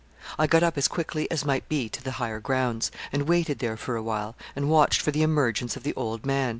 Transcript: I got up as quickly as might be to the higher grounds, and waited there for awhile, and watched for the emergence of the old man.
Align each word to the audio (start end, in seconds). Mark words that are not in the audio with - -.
I 0.39 0.47
got 0.47 0.63
up 0.63 0.79
as 0.79 0.87
quickly 0.87 1.29
as 1.29 1.45
might 1.45 1.69
be 1.69 1.87
to 1.87 2.03
the 2.03 2.13
higher 2.13 2.39
grounds, 2.39 2.89
and 3.13 3.27
waited 3.29 3.59
there 3.59 3.77
for 3.77 3.95
awhile, 3.95 4.35
and 4.55 4.67
watched 4.67 4.99
for 4.99 5.11
the 5.11 5.21
emergence 5.21 5.75
of 5.75 5.83
the 5.83 5.93
old 5.93 6.25
man. 6.25 6.49